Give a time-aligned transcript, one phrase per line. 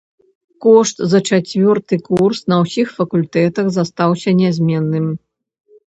[0.63, 5.05] Кошт за чацвёрты курс на ўсіх факультэтах застаўся нязменным.